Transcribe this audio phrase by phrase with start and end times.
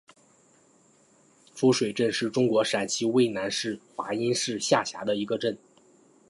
[1.53, 5.55] 夫水镇是中国陕西省渭南市华阴市下辖的一个镇。